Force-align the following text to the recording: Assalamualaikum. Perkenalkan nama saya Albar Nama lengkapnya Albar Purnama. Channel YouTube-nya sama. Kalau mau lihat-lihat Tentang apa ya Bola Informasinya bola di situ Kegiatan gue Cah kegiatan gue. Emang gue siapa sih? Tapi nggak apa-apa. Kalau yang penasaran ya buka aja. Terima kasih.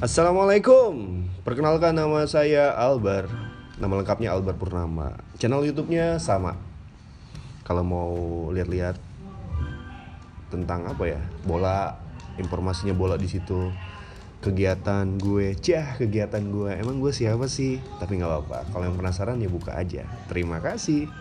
Assalamualaikum. 0.00 1.28
Perkenalkan 1.44 1.92
nama 1.92 2.24
saya 2.24 2.72
Albar 2.72 3.28
Nama 3.76 4.00
lengkapnya 4.00 4.32
Albar 4.32 4.56
Purnama. 4.56 5.12
Channel 5.36 5.60
YouTube-nya 5.60 6.16
sama. 6.16 6.56
Kalau 7.68 7.84
mau 7.84 8.16
lihat-lihat 8.48 8.96
Tentang 10.48 10.88
apa 10.88 11.04
ya 11.04 11.20
Bola 11.44 12.00
Informasinya 12.40 12.96
bola 12.96 13.20
di 13.20 13.28
situ 13.28 13.68
Kegiatan 14.40 15.20
gue 15.20 15.52
Cah 15.60 16.00
kegiatan 16.00 16.48
gue. 16.48 16.80
Emang 16.80 16.96
gue 16.96 17.12
siapa 17.12 17.44
sih? 17.44 17.76
Tapi 18.00 18.24
nggak 18.24 18.30
apa-apa. 18.32 18.72
Kalau 18.72 18.88
yang 18.88 18.96
penasaran 18.96 19.36
ya 19.36 19.52
buka 19.52 19.76
aja. 19.76 20.08
Terima 20.32 20.64
kasih. 20.64 21.12